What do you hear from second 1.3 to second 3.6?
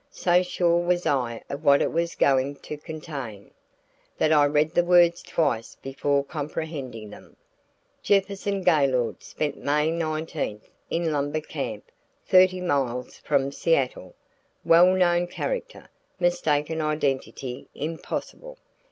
of what it was going to contain,